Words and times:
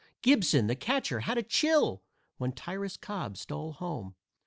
Gibson, 0.23 0.65
the 0.65 0.73
catcher, 0.75 1.19
had 1.19 1.37
a 1.37 1.43
chill 1.43 2.01
When 2.37 2.53
Tyrus 2.53 2.97
Cobb 2.97 3.37
stole 3.37 3.73
home. 3.73 4.15